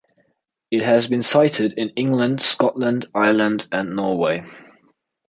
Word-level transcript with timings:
It 0.71 0.81
has 0.81 1.05
been 1.05 1.21
sighted 1.21 1.73
in 1.73 1.89
England, 1.89 2.41
Scotland, 2.41 3.05
Ireland, 3.13 3.67
and 3.71 3.95
Norway. 3.95 4.43